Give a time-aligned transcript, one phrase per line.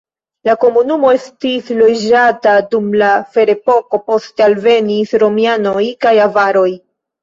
[0.47, 6.71] La komunumo estis loĝata dum la ferepoko, poste alvenis romianoj kaj avaroj.